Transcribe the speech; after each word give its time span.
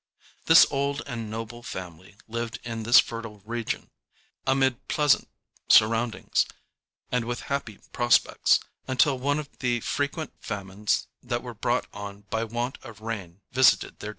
This 0.47 0.65
old 0.71 1.03
and 1.05 1.29
noble 1.29 1.61
family 1.61 2.17
lived 2.27 2.59
in 2.63 2.81
this 2.81 2.99
fertile 2.99 3.41
region, 3.45 3.91
amid 4.47 4.87
pleasant 4.87 5.27
surroundings, 5.69 6.47
and 7.11 7.23
with 7.25 7.41
happy 7.53 7.77
prospects, 7.93 8.59
until 8.87 9.19
one 9.19 9.37
of 9.37 9.59
the 9.59 9.79
frequent 9.81 10.33
famines 10.39 11.05
that 11.21 11.43
were 11.43 11.53
brought 11.53 11.85
on 11.93 12.21
by 12.31 12.43
want 12.45 12.79
of 12.81 13.01
rain 13.01 13.41
visited 13.51 13.99
their 13.99 14.07
district. 14.07 14.09